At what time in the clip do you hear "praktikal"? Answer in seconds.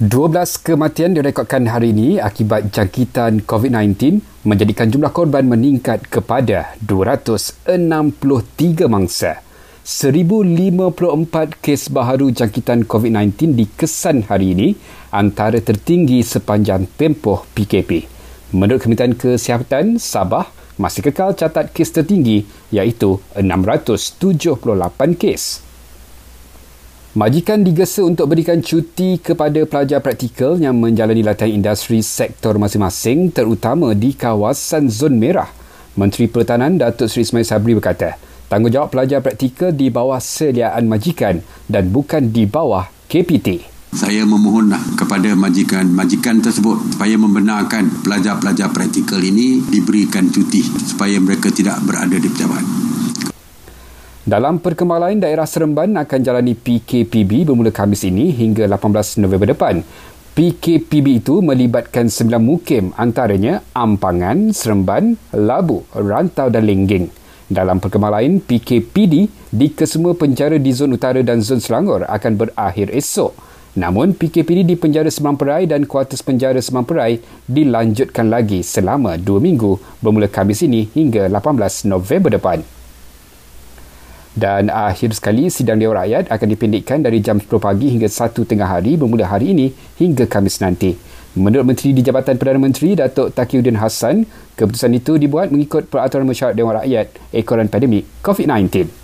29.98-30.54, 39.26-39.74, 48.70-49.18